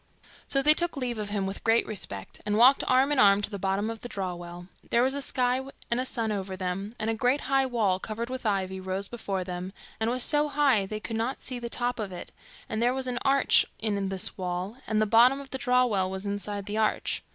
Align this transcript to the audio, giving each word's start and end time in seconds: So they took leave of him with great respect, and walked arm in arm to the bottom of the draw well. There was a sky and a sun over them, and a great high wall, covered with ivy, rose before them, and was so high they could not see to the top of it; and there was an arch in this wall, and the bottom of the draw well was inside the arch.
So 0.47 0.63
they 0.63 0.73
took 0.73 0.97
leave 0.97 1.19
of 1.19 1.29
him 1.29 1.45
with 1.45 1.63
great 1.63 1.85
respect, 1.85 2.41
and 2.43 2.57
walked 2.57 2.83
arm 2.87 3.11
in 3.11 3.19
arm 3.19 3.39
to 3.43 3.51
the 3.51 3.59
bottom 3.59 3.87
of 3.91 4.01
the 4.01 4.09
draw 4.09 4.33
well. 4.33 4.65
There 4.89 5.03
was 5.03 5.13
a 5.13 5.21
sky 5.21 5.61
and 5.91 5.99
a 5.99 6.05
sun 6.07 6.31
over 6.31 6.57
them, 6.57 6.95
and 6.99 7.07
a 7.11 7.13
great 7.13 7.41
high 7.41 7.67
wall, 7.67 7.99
covered 7.99 8.27
with 8.27 8.43
ivy, 8.43 8.79
rose 8.79 9.07
before 9.07 9.43
them, 9.43 9.71
and 9.99 10.09
was 10.09 10.23
so 10.23 10.47
high 10.47 10.87
they 10.87 10.99
could 10.99 11.17
not 11.17 11.43
see 11.43 11.57
to 11.57 11.61
the 11.61 11.69
top 11.69 11.99
of 11.99 12.11
it; 12.11 12.31
and 12.67 12.81
there 12.81 12.95
was 12.95 13.05
an 13.05 13.19
arch 13.21 13.63
in 13.77 14.09
this 14.09 14.39
wall, 14.39 14.75
and 14.87 14.99
the 14.99 15.05
bottom 15.05 15.39
of 15.39 15.51
the 15.51 15.59
draw 15.59 15.85
well 15.85 16.09
was 16.09 16.25
inside 16.25 16.65
the 16.65 16.77
arch. 16.79 17.21